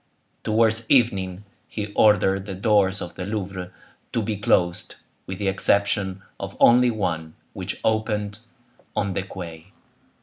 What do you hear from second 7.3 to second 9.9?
which opened on the quay.